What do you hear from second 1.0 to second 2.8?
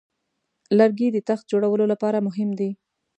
د تخت جوړولو لپاره مهم دی.